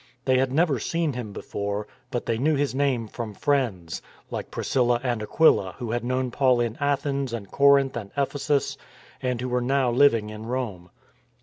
They 0.25 0.39
had 0.39 0.51
never 0.51 0.79
seen 0.79 1.13
him 1.13 1.31
before, 1.31 1.85
but 2.09 2.25
they 2.25 2.39
knew 2.39 2.57
hi? 2.57 2.73
name 2.75 3.07
from 3.07 3.35
friends— 3.35 4.01
like 4.31 4.49
Priscilla 4.49 4.99
and 5.03 5.21
Aquila 5.21 5.75
who 5.77 5.91
had 5.91 6.03
known 6.03 6.31
Paul 6.31 6.59
in 6.59 6.75
Athens 6.79 7.33
and 7.33 7.51
Corinth 7.51 7.95
and 7.95 8.09
Ephesus, 8.17 8.79
and 9.21 9.39
who 9.39 9.61
now 9.61 9.91
were 9.91 9.97
living 9.97 10.31
in 10.31 10.47
Rome. 10.47 10.89